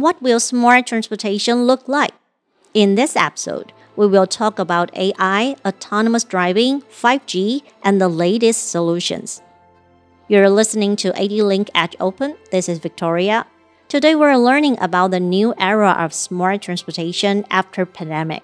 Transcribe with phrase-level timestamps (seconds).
[0.00, 2.12] What will smart transportation look like?
[2.72, 9.42] In this episode, we will talk about AI, autonomous driving, 5G, and the latest solutions.
[10.26, 12.34] You're listening to ADLink Edge Open.
[12.50, 13.46] This is Victoria.
[13.88, 18.42] Today we're learning about the new era of smart transportation after pandemic.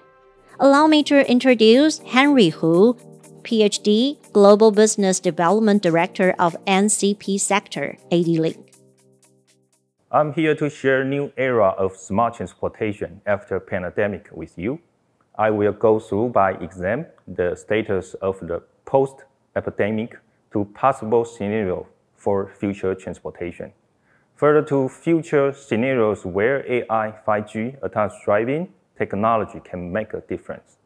[0.59, 2.93] Allow me to introduce Henry Hu,
[3.41, 8.66] PhD, Global Business Development Director of NCP Sector, ADLink.
[10.09, 14.79] I'm here to share new era of smart transportation after pandemic with you.
[15.37, 20.17] I will go through by exam the status of the post-epidemic
[20.53, 23.73] to possible scenario for future transportation.
[24.35, 30.77] Further to future scenarios where AI, 5G, autonomous driving technology can make a difference.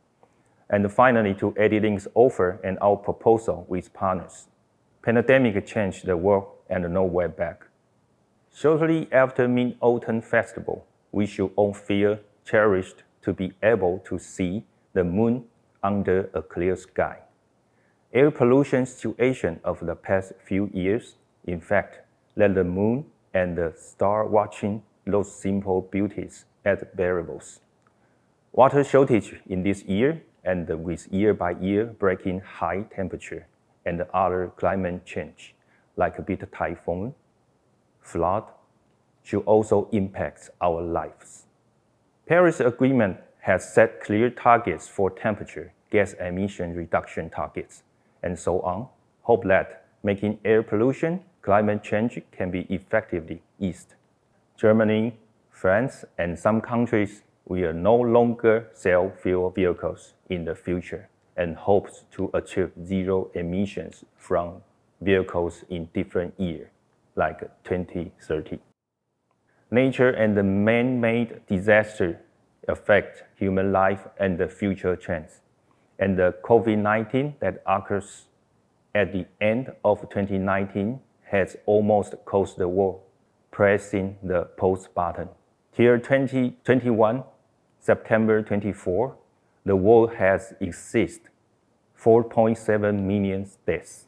[0.68, 4.48] And finally, to ADLink's offer and our proposal with partners.
[5.04, 7.68] Pandemic changed the world and no way back.
[8.54, 15.04] Shortly after Mid-Autumn Festival, we should all feel cherished to be able to see the
[15.04, 15.46] moon
[15.82, 17.20] under a clear sky.
[18.14, 22.02] Air pollution situation of the past few years, in fact,
[22.36, 27.62] let the moon and the star watching those simple beauties as variables.
[28.52, 33.48] Water shortage in this year and with year by year breaking high temperature
[33.86, 35.56] and other climate change,
[35.96, 37.16] like a bit typhoon,
[38.02, 38.44] flood
[39.24, 41.46] should also impact our lives.
[42.28, 47.84] Paris Agreement has set clear targets for temperature, gas emission reduction targets,
[48.24, 48.88] and so on.
[49.24, 53.96] Hope that making air pollution, climate change can be effectively eased.
[54.58, 55.18] Germany,
[55.50, 62.06] France, and some countries will no longer sell fuel vehicles in the future and hopes
[62.12, 64.62] to achieve zero emissions from
[65.02, 66.68] vehicles in different years
[67.16, 68.60] like 2030.
[69.70, 72.20] Nature and the man-made disaster
[72.68, 75.42] affect human life and the future trends.
[75.98, 78.26] And the COVID-19 that occurs
[78.94, 83.02] at the end of 2019 has almost caused the world
[83.52, 85.30] pressing the pause button.
[85.74, 87.24] Till 2021,
[87.80, 89.16] September 24,
[89.66, 91.30] the world has exceeded
[91.98, 94.08] 4.7 million deaths.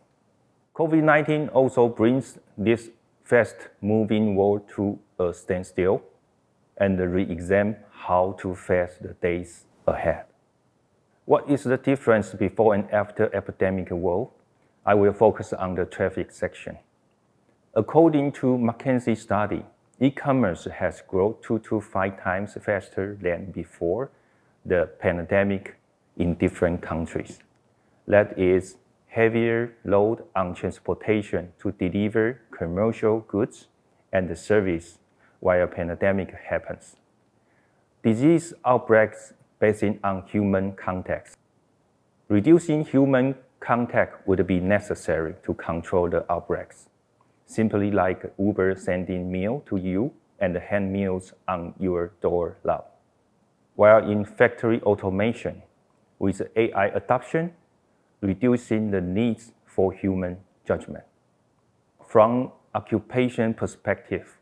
[0.76, 2.90] COVID 19 also brings this
[3.24, 6.04] fast moving world to a standstill
[6.78, 10.26] and re examine how to face the days ahead.
[11.26, 14.32] What is the difference before and after epidemic world?
[14.86, 16.78] I will focus on the traffic section.
[17.74, 19.66] According to McKinsey study,
[20.00, 24.12] e-commerce has grown two to five times faster than before
[24.66, 25.78] the pandemic
[26.18, 27.40] in different countries.
[28.08, 28.76] That is
[29.14, 33.68] heavier load on transportation to deliver commercial goods
[34.12, 34.98] and service
[35.40, 36.96] while a pandemic happens.
[38.04, 41.38] Disease outbreaks based on human contact.
[42.28, 46.90] Reducing human contact would be necessary to control the outbreaks,
[47.46, 52.86] simply like Uber sending meal to you and hand meals on your door loud.
[53.76, 55.62] While in factory automation,
[56.20, 57.54] with AI adoption,
[58.24, 61.04] reducing the needs for human judgment.
[62.08, 64.38] From occupation perspective,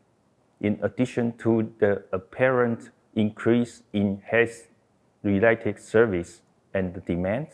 [0.60, 7.48] in addition to the apparent increase in health-related service and demand,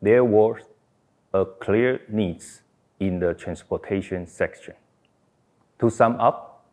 [0.00, 0.62] there was
[1.34, 2.62] a clear needs
[3.00, 4.74] in the transportation section.
[5.80, 6.66] To sum up,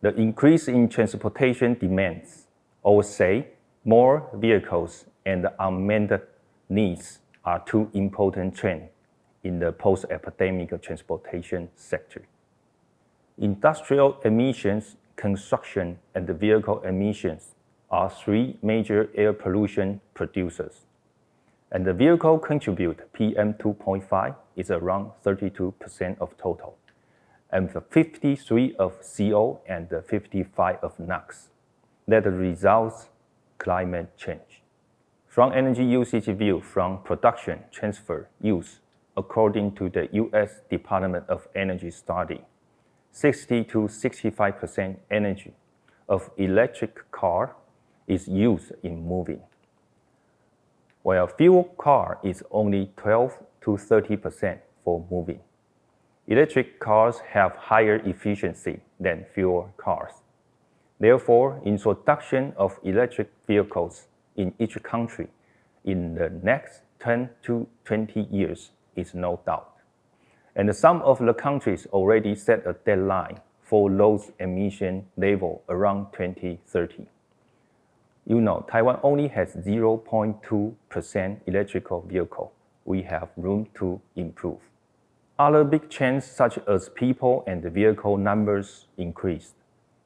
[0.00, 2.46] the increase in transportation demands,
[2.82, 3.48] or say,
[3.84, 6.20] more vehicles and unmanned
[6.68, 8.90] needs are two important trends
[9.42, 12.26] in the post-epidemic transportation sector.
[13.38, 17.54] Industrial emissions, construction, and vehicle emissions
[17.90, 20.86] are three major air pollution producers.
[21.70, 26.76] And the vehicle contribute PM2.5 is around 32% of total,
[27.50, 31.50] and 53 of CO and 55 of NOx.
[32.06, 33.08] That results
[33.58, 34.63] climate change.
[35.34, 38.78] From energy usage view from production, transfer, use,
[39.16, 42.40] according to the US Department of Energy study,
[43.10, 45.52] 60 to 65% energy
[46.08, 47.56] of electric car
[48.06, 49.40] is used in moving,
[51.02, 55.40] while fuel car is only 12 to 30% for moving.
[56.28, 60.12] Electric cars have higher efficiency than fuel cars.
[61.00, 65.28] Therefore, introduction of electric vehicles in each country
[65.84, 69.70] in the next 10 to 20 years is no doubt.
[70.56, 77.06] And some of the countries already set a deadline for those emission level around 2030.
[78.26, 82.52] You know, Taiwan only has 0.2% electrical vehicle.
[82.84, 84.60] We have room to improve.
[85.38, 89.54] Other big changes such as people and vehicle numbers increased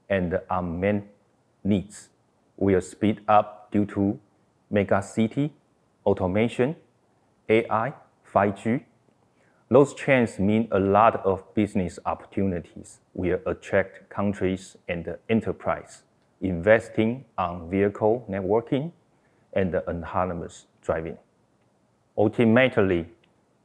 [0.08, 1.04] and unmet
[1.62, 2.08] needs
[2.56, 4.18] will speed up due to
[4.70, 5.52] mega city,
[6.04, 6.76] automation,
[7.48, 7.92] AI,
[8.32, 8.84] 5G.
[9.70, 16.02] Those trends mean a lot of business opportunities will attract countries and enterprise
[16.40, 18.92] investing on vehicle networking
[19.52, 21.18] and autonomous driving.
[22.16, 23.06] Ultimately,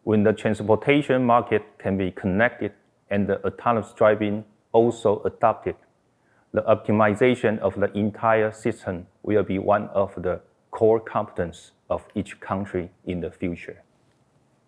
[0.04, 2.74] when the transportation market can be connected
[3.10, 5.76] and the autonomous driving also adopted,
[6.54, 10.40] the optimization of the entire system will be one of the
[10.70, 13.84] core competence of each country in the future.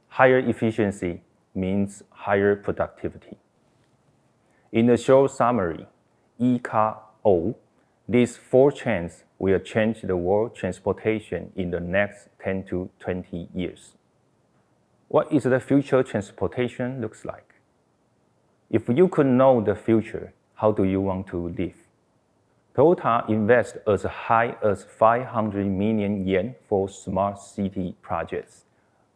[0.09, 1.21] Higher efficiency
[1.53, 3.37] means higher productivity.
[4.71, 5.87] In a short summary,
[6.39, 7.55] E-car-O,
[8.07, 13.95] these four trends will change the world transportation in the next 10 to 20 years.
[15.07, 17.55] What is the future transportation looks like?
[18.69, 21.75] If you could know the future, how do you want to live?
[22.75, 28.66] Toyota invest as high as 500 million yen for smart city projects,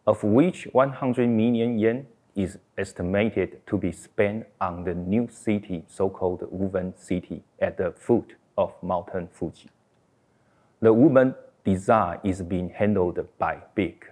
[0.08, 6.44] of which 100 million yen is estimated to be spent on the new city, so-called
[6.50, 9.70] Woven City, at the foot of Mountain Fuji.
[10.80, 14.06] The Woven design is being handled by BIG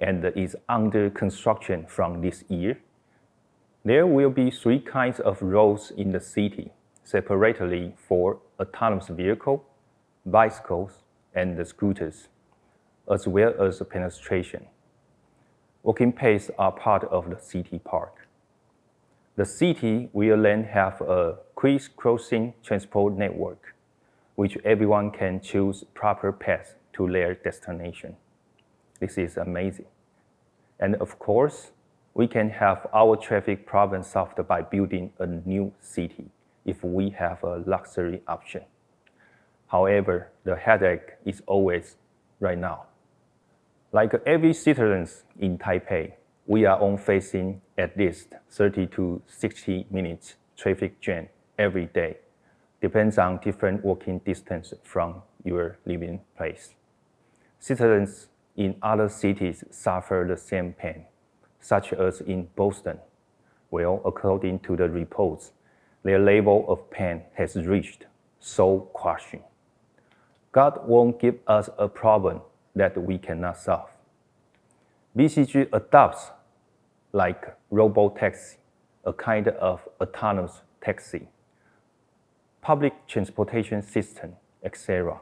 [0.00, 2.80] and is under construction from this year.
[3.84, 6.72] There will be three kinds of roads in the city,
[7.02, 9.64] separately for autonomous vehicle,
[10.26, 11.02] bicycles,
[11.34, 12.28] and the scooters,
[13.10, 14.66] as well as pedestrian.
[15.82, 18.28] Walking paths are part of the city park.
[19.36, 23.74] The city will then have a crisscrossing transport network,
[24.34, 28.16] which everyone can choose proper path to their destination.
[28.98, 29.86] This is amazing.
[30.78, 31.70] And of course,
[32.14, 36.26] we can have our traffic problem solved by building a new city
[36.64, 38.62] if we have a luxury option.
[39.68, 41.96] However, the headache is always
[42.40, 42.86] right now.
[43.92, 46.12] Like every citizens in Taipei,
[46.46, 51.28] we are on facing at least 30 to 60 minutes traffic jam
[51.58, 52.16] every day.
[52.80, 56.74] Depends on different walking distance from your living place.
[57.58, 61.04] Citizens in other cities suffer the same pain,
[61.60, 62.98] such as in Boston.
[63.70, 65.52] Well, according to the reports,
[66.02, 68.06] their level of pain has reached
[68.40, 69.42] soul crushing.
[70.52, 72.40] God won't give us a problem
[72.74, 73.90] that we cannot solve.
[75.16, 76.30] BCG adopts
[77.12, 78.56] like robotaxi,
[79.04, 81.28] a kind of autonomous taxi,
[82.62, 85.20] public transportation system, etc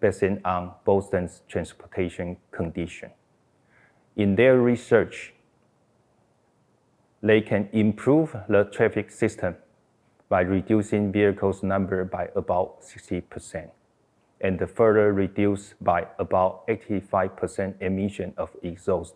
[0.00, 3.10] based on Boston's transportation condition.
[4.16, 5.34] In their research,
[7.22, 9.56] they can improve the traffic system
[10.28, 13.70] by reducing vehicles number by about 60%
[14.40, 19.14] and further reduce by about 85% emission of exhaust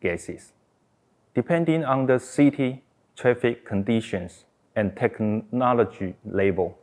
[0.00, 0.52] gases.
[1.34, 2.82] Depending on the city
[3.16, 4.44] traffic conditions
[4.74, 6.78] and technology level,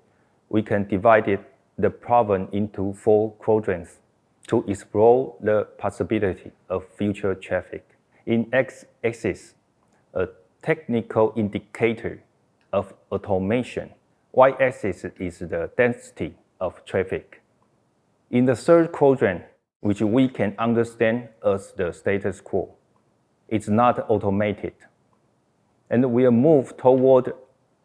[0.50, 1.40] we can divide
[1.78, 4.00] the problem into four quadrants
[4.48, 7.86] to explore the possibility of future traffic.
[8.26, 9.56] In x-axis,
[10.14, 10.28] a
[10.62, 12.24] technical indicator
[12.72, 13.92] of automation.
[14.32, 17.42] Y-axis is the density of traffic.
[18.30, 19.44] In the third quadrant,
[19.82, 22.76] which we can understand as the status quo,
[23.50, 24.74] it's not automated,
[25.90, 27.34] and we'll move toward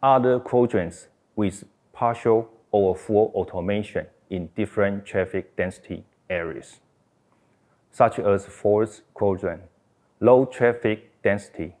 [0.01, 6.79] other quadrants with partial or full automation in different traffic density areas,
[7.91, 9.63] such as fourth quadrant,
[10.19, 11.75] low traffic density.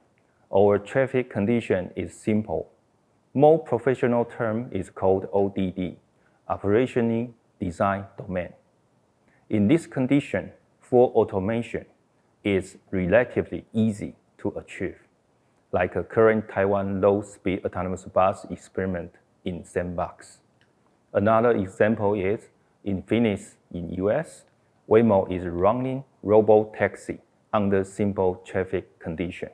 [0.55, 2.69] Our traffic condition is simple.
[3.33, 5.97] More professional term is called ODD,
[6.47, 8.53] Operational Design Domain.
[9.49, 11.85] In this condition, full automation
[12.45, 14.95] is relatively easy to achieve,
[15.73, 19.11] like a current Taiwan low-speed autonomous bus experiment
[19.43, 20.39] in Sandbox.
[21.13, 22.47] Another example is
[22.85, 24.45] in Phoenix, in US,
[24.89, 27.19] Waymo is running robotaxi
[27.51, 29.49] under simple traffic condition.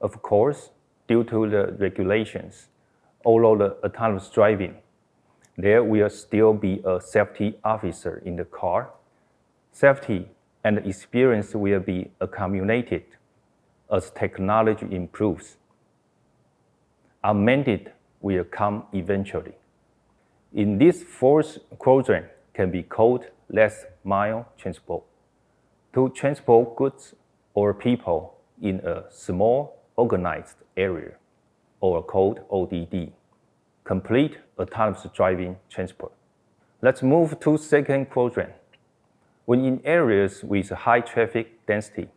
[0.00, 0.70] Of course,
[1.08, 2.68] due to the regulations,
[3.24, 4.76] although the autonomous driving,
[5.56, 8.90] there will still be a safety officer in the car.
[9.72, 10.28] Safety
[10.62, 13.04] and experience will be accumulated
[13.90, 15.56] as technology improves.
[17.24, 19.54] Augmented will come eventually.
[20.52, 25.04] In this fourth quadrant can be called last mile transport.
[25.94, 27.14] To transport goods
[27.54, 31.12] or people in a small organized area,
[31.80, 33.12] or called ODD,
[33.84, 36.12] complete autonomous driving transport.
[36.82, 38.52] Let's move to second quadrant.
[39.44, 42.08] When in areas with high traffic density,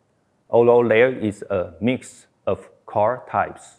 [0.50, 3.77] although there is a mix of car types,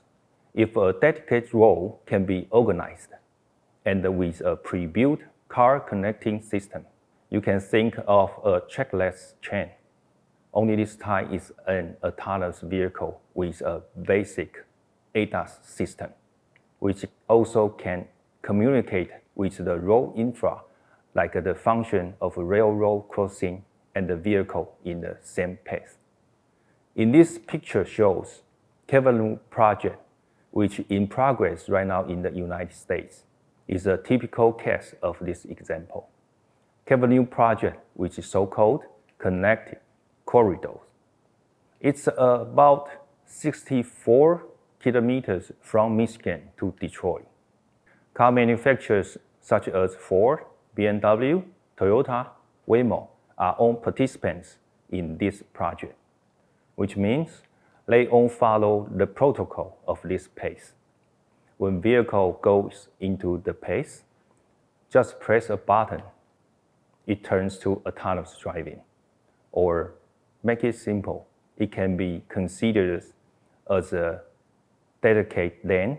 [0.54, 3.10] if a dedicated road can be organized
[3.84, 6.86] and with a pre-built car connecting system,
[7.28, 9.70] you can think of a trackless chain.
[10.52, 14.64] Only this time is an autonomous vehicle with a basic
[15.14, 16.10] ADAS system,
[16.80, 18.06] which also can
[18.42, 20.62] communicate with the road infra,
[21.14, 23.64] like the function of railroad crossing
[23.94, 25.98] and the vehicle in the same path.
[26.96, 28.42] In this picture shows
[28.88, 30.00] Cavnue project,
[30.50, 33.22] which in progress right now in the United States,
[33.68, 36.08] is a typical case of this example.
[36.88, 38.82] Cavnue project, which is so-called
[39.18, 39.78] connected
[40.30, 40.78] corridors.
[41.80, 42.88] It's about
[43.26, 44.46] 64
[44.80, 47.26] kilometers from Michigan to Detroit.
[48.14, 50.44] Car manufacturers such as Ford,
[50.76, 51.42] BMW,
[51.76, 52.28] Toyota,
[52.68, 53.08] Waymo
[53.38, 54.58] are all participants
[54.88, 55.96] in this project,
[56.76, 57.42] which means
[57.88, 60.74] they all follow the protocol of this pace.
[61.56, 64.04] When vehicle goes into the pace,
[64.92, 66.02] just press a button,
[67.08, 68.82] it turns to autonomous driving.
[69.50, 69.94] Or
[70.42, 73.04] make it simple, it can be considered
[73.70, 74.22] as a
[75.02, 75.98] dedicated lane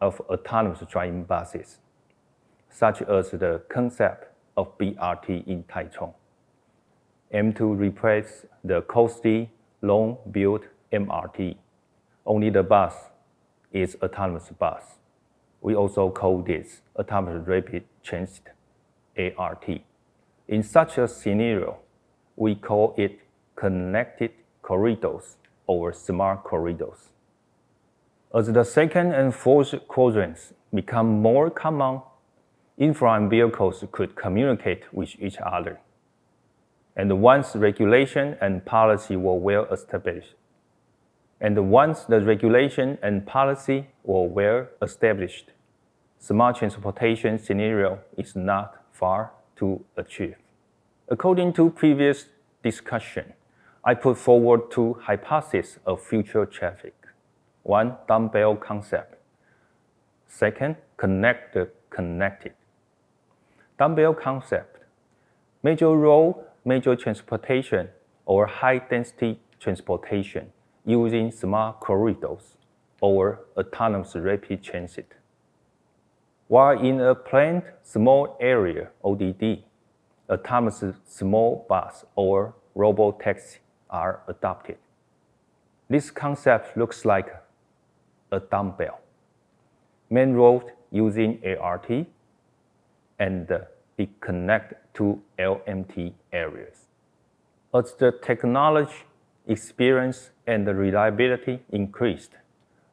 [0.00, 1.78] of autonomous driving buses,
[2.68, 6.14] such as the concept of BRT in Taichung,
[7.32, 9.50] aim to replace the costly,
[9.82, 10.62] long-built
[10.92, 11.56] MRT.
[12.26, 12.94] Only the bus
[13.72, 14.82] is autonomous bus.
[15.60, 18.48] We also call this autonomous rapid transit,
[19.36, 19.64] ART.
[20.48, 21.78] In such a scenario,
[22.36, 23.20] we call it
[23.56, 27.10] connected corridors or smart corridors.
[28.34, 32.02] As the second and fourth quadrants become more common,
[32.78, 35.80] infra vehicles could communicate with each other.
[36.96, 40.34] And once regulation and policy were well established,
[41.40, 45.52] and once the regulation and policy were well established,
[46.18, 50.36] smart transportation scenario is not far to achieve.
[51.08, 52.26] According to previous
[52.62, 53.32] discussion,
[53.82, 56.94] I put forward two hypotheses of future traffic.
[57.62, 59.16] One, dumbbell concept.
[60.26, 62.52] Second, connect the connected.
[63.78, 64.84] Dumbbell concept.
[65.62, 66.34] Major road,
[66.64, 67.88] major transportation,
[68.26, 70.52] or high density transportation
[70.84, 72.56] using smart corridors
[73.00, 75.14] or autonomous rapid transit.
[76.48, 79.64] While in a planned small area, ODD,
[80.28, 83.58] autonomous small bus or robo-taxi
[83.90, 84.78] are adopted.
[85.88, 87.34] This concept looks like
[88.32, 89.00] a dumbbell.
[90.08, 91.90] Main road using ART
[93.18, 93.48] and
[93.98, 96.86] it connect to LMT areas.
[97.74, 99.04] As the technology
[99.46, 102.32] experience and the reliability increased,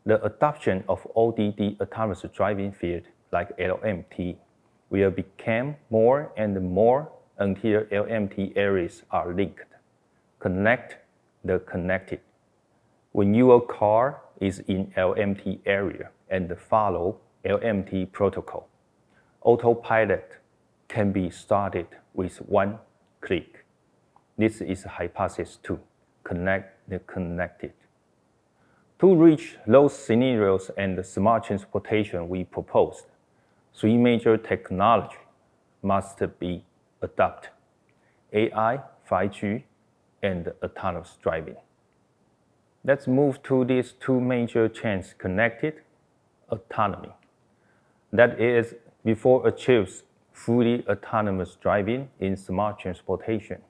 [0.05, 4.37] the adoption of ODD autonomous driving field like LMT
[4.89, 9.66] will become more and more until LMT areas are linked.
[10.39, 10.97] Connect
[11.43, 12.19] the connected.
[13.11, 18.69] When your car is in LMT area and follow LMT protocol,
[19.41, 20.33] autopilot
[20.87, 22.77] can be started with one
[23.21, 23.65] click.
[24.37, 25.79] This is hypothesis two,
[26.23, 27.73] connect the connected.
[28.99, 33.05] To reach those scenarios and smart transportation we proposed,
[33.73, 35.17] three major technology
[35.81, 36.63] must be
[37.01, 37.51] adopted.
[38.33, 38.79] AI,
[39.09, 39.63] 5G,
[40.21, 41.57] and autonomous driving.
[42.83, 45.81] Let's move to these two major trends connected
[46.49, 47.13] autonomy.
[48.13, 53.61] That is, before achieves fully autonomous driving in smart transportation.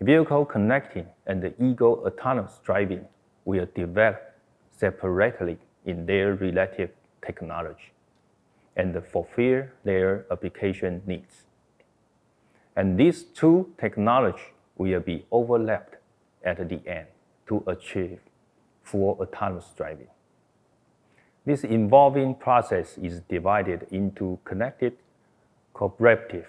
[0.00, 3.06] Vehicle connecting and the ego autonomous driving
[3.44, 4.34] will develop
[4.76, 6.90] separately in their relative
[7.24, 7.92] technology
[8.76, 11.44] and fulfill their application needs.
[12.76, 15.96] And these two technologies will be overlapped
[16.42, 17.06] at the end
[17.46, 18.18] to achieve
[18.82, 20.06] full autonomous driving.
[21.44, 24.94] This involving process is divided into connected,
[25.74, 26.46] cooperative,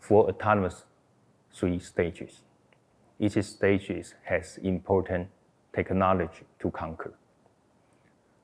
[0.00, 0.84] full autonomous
[1.52, 2.40] three stages.
[3.20, 5.28] Each stage has important
[5.74, 7.12] technology to conquer,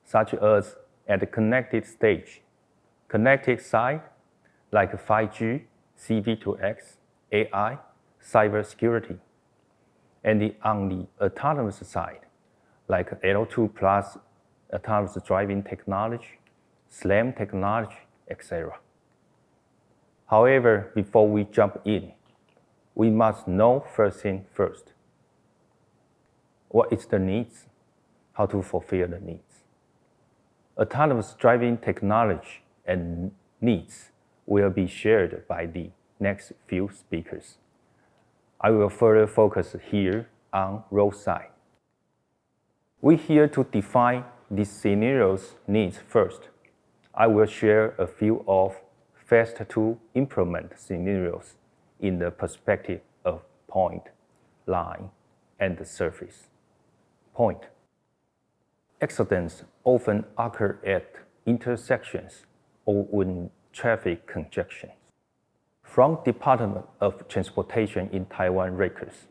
[0.03, 0.75] such as
[1.07, 2.41] at the connected stage,
[3.07, 4.01] connected side
[4.71, 5.63] like 5G,
[5.97, 6.97] CV2X,
[7.31, 7.77] AI,
[8.25, 9.17] cybersecurity,
[10.23, 12.21] and the, on the autonomous side,
[12.87, 14.17] like L2 plus
[14.73, 16.39] autonomous driving technology,
[16.89, 17.97] SLAM technology,
[18.29, 18.79] etc.
[20.27, 22.13] However, before we jump in,
[22.95, 24.93] we must know first thing first.
[26.69, 27.67] What is the needs?
[28.33, 29.63] How to fulfill the needs?
[30.77, 34.11] Autonomous driving technology and needs
[34.45, 37.57] will be shared by the next few speakers.
[38.59, 41.49] I will further focus here on roadside.
[43.01, 46.49] We're here to define these scenarios needs first.
[47.13, 48.75] I will share a few of
[49.13, 51.55] fast to implement scenarios
[51.99, 54.03] in the perspective of point,
[54.65, 55.09] line,
[55.59, 56.47] and the surface.
[57.33, 57.63] Point.
[59.01, 62.45] Accidents often occur at intersections
[62.85, 64.91] or when traffic congestion.
[65.95, 69.27] From Department of Transportation in Taiwan records,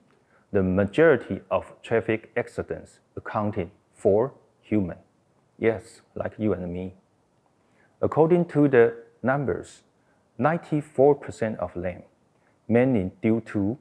[0.51, 4.97] the majority of traffic accidents accounted for human.
[5.59, 6.95] Yes, like you and me.
[8.01, 9.83] According to the numbers,
[10.41, 12.03] 94% of them,
[12.67, 13.77] mainly due to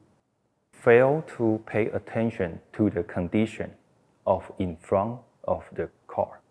[0.74, 3.72] fail to pay attention to the condition
[4.28, 6.42] of in front of the car.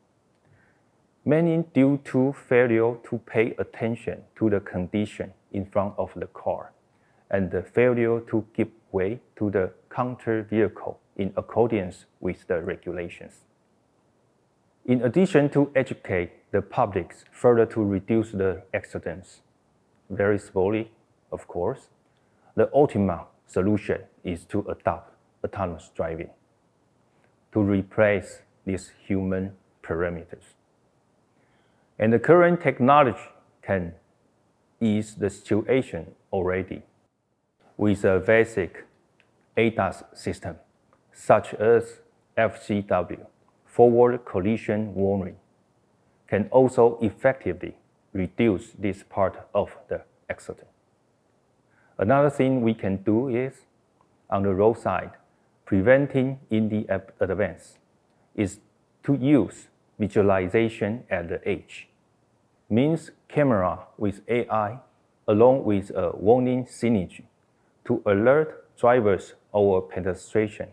[1.26, 6.72] Many due to failure to pay attention to the condition in front of the car
[7.30, 13.44] and the failure to give way to the counter vehicle in accordance with the regulations.
[14.84, 19.40] In addition to educate the public further to reduce the accidents,
[20.10, 20.90] very slowly,
[21.30, 21.88] of course,
[22.56, 26.30] the ultimate solution is to adopt autonomous driving
[27.52, 30.54] to replace these human parameters.
[31.98, 33.18] And the current technology
[33.62, 33.94] can
[34.82, 36.82] ease the situation already
[37.76, 38.84] with a basic
[39.56, 40.56] ADAS system,
[41.12, 42.00] such as
[42.36, 43.26] FCW,
[43.64, 45.36] forward collision warning,
[46.26, 47.76] can also effectively
[48.12, 50.68] reduce this part of the accident.
[51.98, 53.66] Another thing we can do is,
[54.30, 55.12] on the roadside,
[55.64, 56.86] preventing in the
[57.20, 57.78] advance,
[58.34, 58.60] is
[59.02, 59.68] to use
[59.98, 61.88] visualization at the edge.
[62.68, 64.78] Means camera with AI
[65.26, 67.22] along with a warning signage
[67.84, 70.68] to alert drivers or pedestrian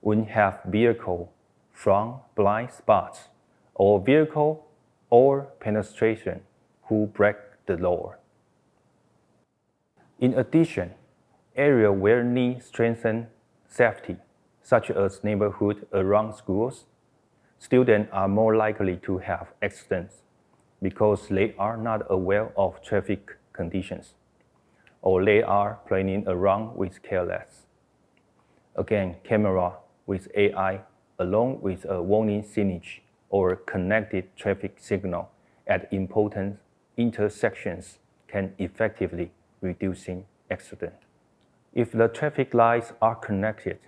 [0.00, 1.32] when have vehicle
[1.72, 3.28] from blind spots
[3.74, 4.66] or vehicle
[5.10, 6.40] or pedestrian
[6.84, 7.36] who break
[7.66, 8.14] the law.
[10.18, 10.94] In addition,
[11.54, 13.28] area where need strengthen
[13.68, 14.16] safety,
[14.62, 16.86] such as neighborhood around schools,
[17.58, 20.22] students are more likely to have accidents
[20.82, 24.14] because they are not aware of traffic conditions
[25.02, 27.66] or they are playing around with careless.
[28.76, 29.74] Again, camera
[30.06, 30.80] with AI
[31.18, 35.30] along with a warning signage or connected traffic signal
[35.66, 36.58] at important
[36.96, 40.94] intersections can effectively reducing accident.
[41.74, 43.78] If the traffic lights are connected,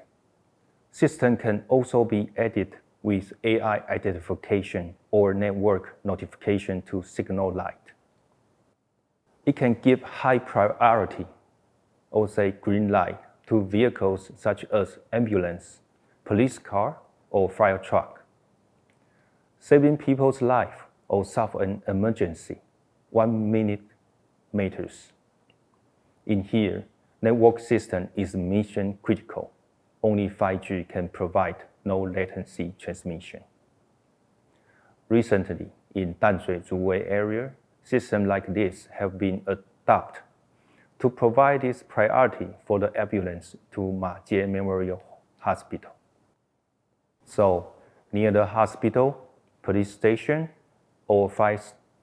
[0.90, 7.74] system can also be added with AI identification or network notification to signal light.
[9.46, 11.26] It can give high priority,
[12.10, 15.80] or say green light, to vehicles such as ambulance,
[16.24, 16.98] police car,
[17.30, 18.24] or fire truck.
[19.58, 22.60] Saving people's life or solve an emergency,
[23.10, 23.82] one minute
[24.52, 25.12] matters.
[26.26, 26.84] In here,
[27.22, 29.52] network system is mission critical.
[30.02, 33.42] Only 5G can provide no latency transmission.
[35.08, 40.22] Recently, in Danshui Zhuwei area, systems like this have been adopted
[41.00, 45.02] to provide this priority for the ambulance to Ma Majie Memorial
[45.38, 45.90] Hospital.
[47.24, 47.72] So,
[48.12, 49.16] near the hospital,
[49.62, 50.50] police station,
[51.08, 51.60] or fire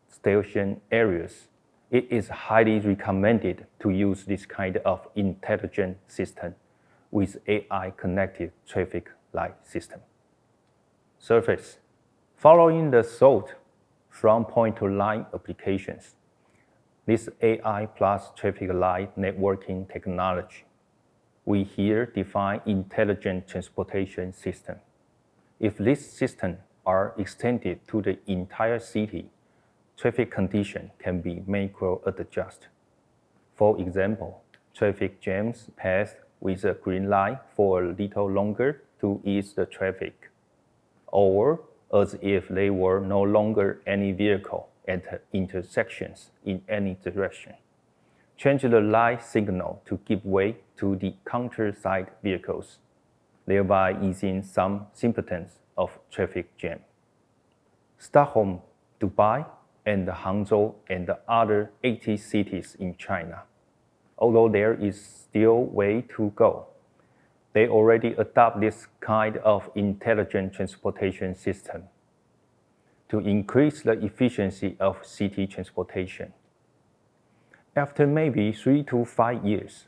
[0.09, 1.47] station areas,
[1.91, 6.55] it is highly recommended to use this kind of intelligent system
[7.11, 9.09] with AI connected traffic
[9.63, 10.01] system.
[11.19, 11.77] Surface.
[12.35, 13.55] Following the thought
[14.09, 16.15] from point to line applications,
[17.05, 20.65] this AI plus traffic light networking technology,
[21.45, 24.75] we here define intelligent transportation system.
[25.59, 29.29] If this system are extended to the entire city,
[29.97, 32.69] traffic condition can be macro adjusted.
[33.55, 39.53] For example, traffic jams pass with a green light for a little longer to ease
[39.53, 40.29] the traffic,
[41.07, 41.61] or
[41.93, 47.53] as if they were no longer any vehicle at intersections in any direction.
[48.37, 52.77] Change the light signal to give way to the counter-side vehicles,
[53.45, 56.79] thereby easing some symptoms of traffic jam.
[57.97, 58.61] Stockholm,
[58.99, 59.45] Dubai,
[59.85, 63.43] and Hangzhou and the other 80 cities in China.
[64.17, 66.67] Although there is still way to go,
[67.57, 71.85] they already adopt this kind of intelligent transportation system
[73.09, 76.31] to increase the efficiency of city transportation.
[77.75, 79.85] After maybe three to five years,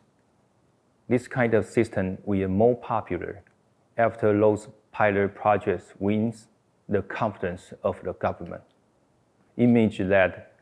[1.08, 3.44] this kind of system will be more popular
[4.00, 6.48] after those pilot projects wins
[6.88, 8.64] the confidence of the government.
[9.58, 10.54] Image that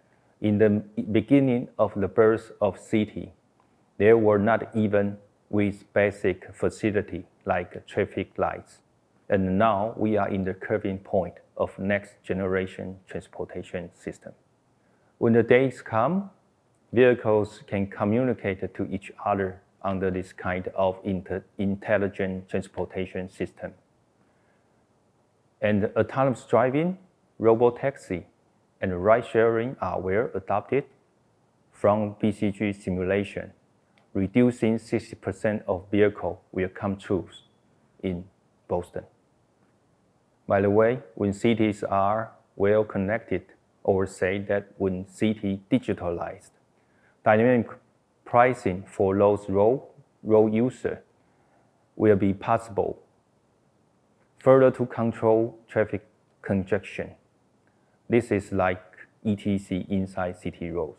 [0.41, 3.31] in the beginning of the birth of city,
[3.97, 5.17] there were not even
[5.49, 8.79] with basic facility like traffic lights.
[9.29, 14.33] And now we are in the curving point of next generation transportation system.
[15.17, 16.29] When the days come,
[16.93, 20.99] vehicles can communicate to each other under this kind of
[21.57, 23.73] intelligent transportation system.
[25.61, 26.97] And autonomous driving,
[27.39, 28.25] robotaxi,
[28.81, 30.83] and ride sharing are well adopted
[31.71, 33.53] from BCG simulation,
[34.13, 37.27] reducing 60% of vehicle will come true
[38.01, 38.25] in
[38.67, 39.03] Boston.
[40.47, 43.43] By the way, when cities are well connected,
[43.83, 46.51] or say that when city digitalized,
[47.23, 47.69] dynamic
[48.25, 49.81] pricing for those road,
[50.23, 51.01] road user
[51.95, 52.99] will be possible.
[54.39, 56.05] Further to control traffic
[56.41, 57.11] congestion.
[58.09, 58.83] This is like
[59.25, 60.97] ETC inside city roads.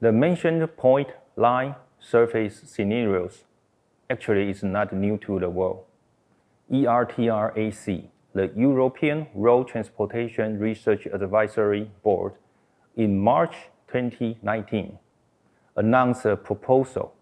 [0.00, 1.08] The mentioned point,
[1.40, 3.44] line, surface scenarios
[4.08, 5.84] actually is not new to the world.
[6.70, 12.34] ERTRAC, the European Road Transportation Research Advisory Board,
[12.96, 13.54] in March
[13.88, 14.98] 2019,
[15.76, 17.14] announced a proposal,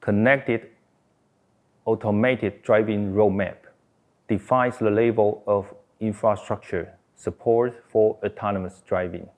[0.00, 0.68] Connected
[1.86, 3.56] Automated Driving Roadmap,
[4.28, 9.28] defines the level of infrastructure support for autonomous driving.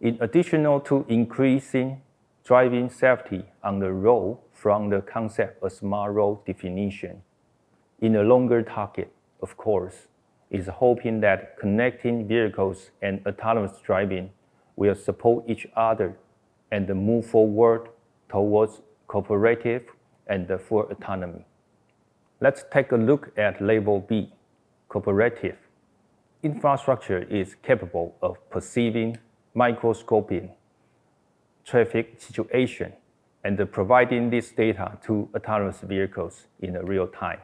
[0.00, 2.00] In addition to increasing
[2.44, 7.22] driving safety on the road from the concept of smart road definition,
[8.00, 10.08] in a longer target, of course,
[10.50, 14.30] is hoping that connecting vehicles and autonomous driving
[14.76, 16.16] will support each other
[16.72, 17.88] and move forward
[18.28, 19.84] towards cooperative
[20.26, 21.44] and full autonomy.
[22.40, 24.32] Let's take a look at label B,
[24.88, 25.56] cooperative.
[26.42, 29.18] Infrastructure is capable of perceiving,
[29.54, 30.50] microscoping
[31.64, 32.92] traffic situation
[33.44, 37.40] and providing this data to autonomous vehicles in real time.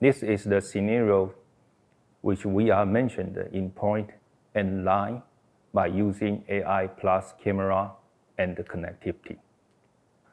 [0.00, 1.34] This is the scenario
[2.20, 4.10] which we are mentioned in point
[4.54, 5.22] and line
[5.72, 7.92] by using AI plus camera
[8.38, 9.38] and connectivity.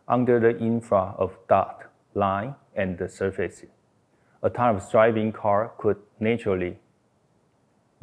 [0.07, 3.63] Under the infra of dot, line, and the surface,
[4.43, 6.77] autonomous driving car could naturally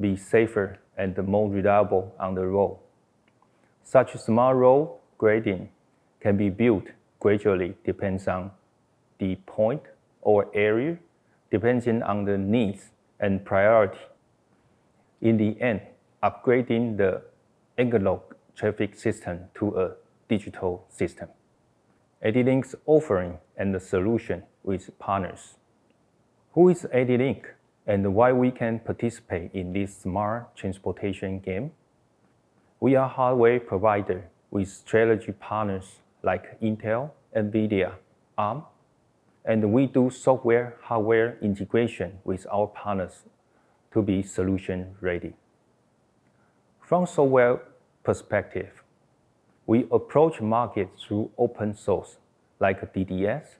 [0.00, 2.78] be safer and more reliable on the road.
[3.90, 5.70] Such smart road grading
[6.20, 6.88] can be built
[7.20, 8.50] gradually depends on
[9.18, 9.80] the point
[10.20, 10.98] or area
[11.50, 14.00] depending on the needs and priority.
[15.22, 15.80] In the end,
[16.22, 17.22] upgrading the
[17.78, 18.20] analog
[18.54, 19.92] traffic system to a
[20.28, 21.30] digital system.
[22.22, 25.56] ADLINK's offering and the solution with partners.
[26.52, 27.46] Who is ADLINK
[27.86, 31.70] and why we can participate in this smart transportation game?
[32.80, 37.94] We are hardware provider with strategy partners like Intel, NVIDIA,
[38.36, 38.62] ARM,
[39.44, 43.24] and we do software hardware integration with our partners
[43.92, 45.34] to be solution ready.
[46.80, 47.62] From software
[48.04, 48.70] perspective,
[49.66, 52.18] we approach market through open source
[52.60, 53.56] like DDS,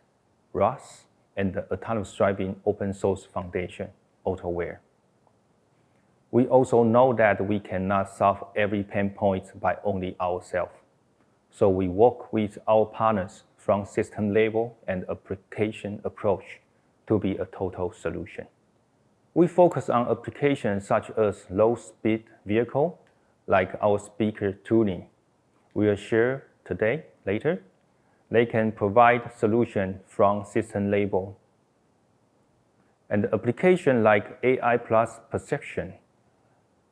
[0.52, 3.88] ROS, and the Autonomous Driving Open Source Foundation,
[4.24, 4.78] AutoWare.
[6.30, 10.72] We also know that we cannot solve every pain point by only ourselves.
[11.50, 16.60] So we work with our partners from system level and application approach
[17.06, 18.46] to be a total solution.
[19.34, 22.98] We focus on applications such as low speed vehicle,
[23.46, 25.06] like our speaker tuning.
[25.74, 27.62] We will share today, later.
[28.30, 31.38] They can provide solution from system level.
[33.08, 35.94] And application like AI plus perception,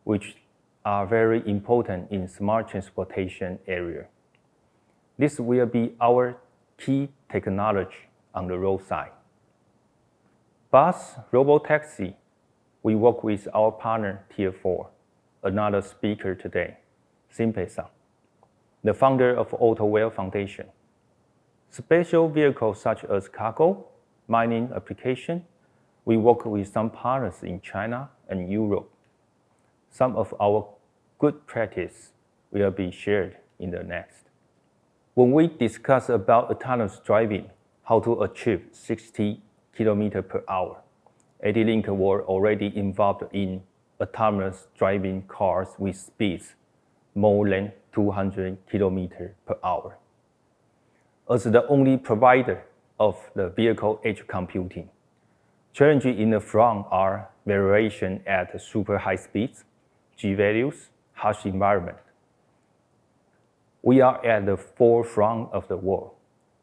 [0.07, 0.37] which
[0.85, 4.07] are very important in smart transportation area.
[5.19, 6.37] This will be our
[6.79, 9.11] key technology on the roadside.
[10.71, 12.15] Bus, robotaxi,
[12.85, 14.89] we work with our partner Tier 4,
[15.43, 16.77] another speaker today,
[17.37, 17.87] Shinpei-san,
[18.85, 20.67] the founder of Autoware Foundation.
[21.69, 23.89] Special vehicles such as cargo,
[24.29, 25.45] mining application,
[26.05, 28.89] we work with some partners in China and Europe.
[29.97, 30.69] Some of our
[31.19, 32.13] good practice
[32.51, 34.27] will be shared in the next.
[35.15, 37.49] When we discuss about autonomous driving,
[37.85, 39.41] how to achieve 60
[39.75, 40.83] km per hour,
[41.43, 43.63] ADLINK were already involved in
[43.99, 46.57] autonomous driving cars with speeds
[47.15, 49.97] more than 200 km per hour.
[51.31, 52.65] As the only provider
[53.01, 54.91] of the vehicle edge computing,
[55.73, 59.65] challenges in the front are variation at super high speeds,
[60.17, 61.99] G values, harsh environment.
[63.83, 66.13] We are at the forefront of the world.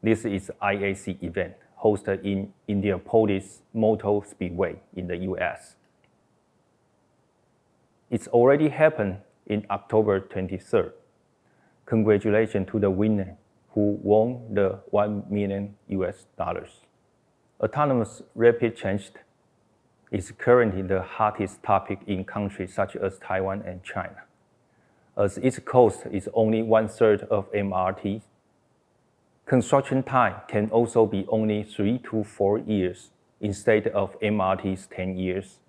[0.02, 5.76] This is IAC event hosted in Indianapolis Motor Speedway in the US.
[8.10, 10.92] It's already happened in October 23rd.
[11.86, 13.38] Congratulations to the winner
[13.74, 16.82] who won the 1 million US dollars.
[17.60, 19.18] Autonomous rapid transit
[20.14, 24.24] is currently the hottest topic in countries such as Taiwan and China.
[25.18, 28.22] As its cost is only one third of MRT,
[29.48, 33.10] construction time can also be only three to four years
[33.42, 35.60] instead of MRT's 10 years.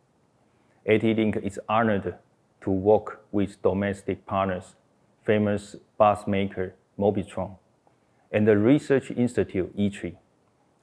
[0.87, 2.15] ADLINK is honored
[2.61, 4.77] to work with domestic partners,
[5.25, 7.57] famous bus maker Mobitron,
[8.31, 10.17] and the Research Institute ITRI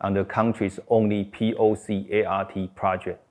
[0.02, 3.24] on the country's only POC ART project.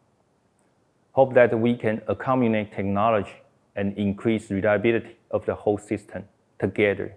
[1.12, 3.42] Hope that we can accumulate technology
[3.74, 6.24] and increase reliability of the whole system
[6.58, 7.16] together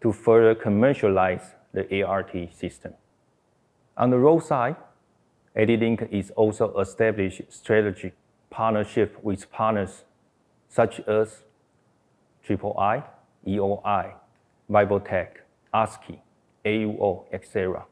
[0.00, 2.94] to further commercialize the ART system.
[3.96, 4.76] On the road side,
[5.56, 8.14] ADLINK is also established strategic
[8.50, 10.04] partnership with partners
[10.68, 11.42] such as
[12.42, 13.02] Triple I,
[13.46, 14.12] EOI,
[14.70, 15.28] Vibotech,
[15.74, 16.20] ASKI,
[16.64, 17.84] AUO, etc.,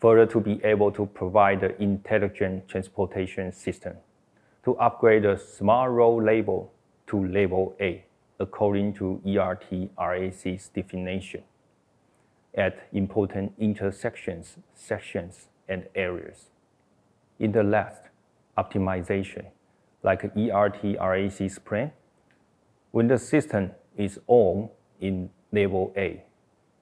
[0.00, 3.96] further to be able to provide the intelligent transportation system
[4.64, 6.72] to upgrade the smart road label
[7.06, 8.04] to level A
[8.38, 11.42] according to ERTRAC's definition
[12.54, 16.50] at important intersections, sections, and areas.
[17.38, 18.02] In the last,
[18.58, 19.46] optimization,
[20.02, 21.92] like ERTRAC's plan,
[22.90, 24.68] when the system is on
[25.00, 26.24] in level A,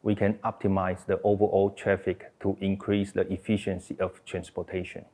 [0.03, 5.05] we can optimize the overall traffic to increase the efficiency of transportation.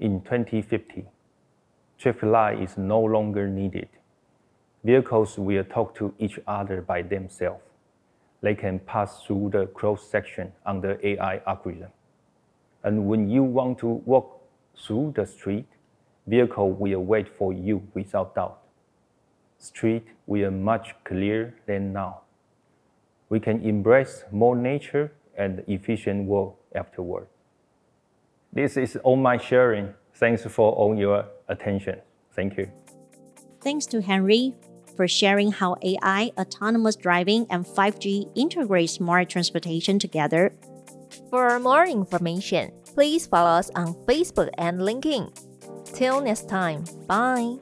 [0.00, 1.06] In 2050,
[1.98, 3.88] traffic light is no longer needed.
[4.84, 7.62] Vehicles will talk to each other by themselves.
[8.40, 11.90] They can pass through the cross section under AI algorithm.
[12.84, 14.40] And when you want to walk
[14.76, 15.66] through the street,
[16.26, 18.60] vehicle will wait for you without doubt.
[19.58, 22.20] Street will much clearer than now.
[23.28, 27.26] We can embrace more nature and efficient world afterward.
[28.52, 29.94] This is all my sharing.
[30.14, 32.00] Thanks for all your attention.
[32.32, 32.70] Thank you.
[33.60, 34.54] Thanks to Henry
[34.96, 40.52] for sharing how AI, autonomous driving, and 5G integrate smart transportation together.
[41.30, 45.30] For more information, please follow us on Facebook and LinkedIn.
[45.84, 47.56] Till next time, bye.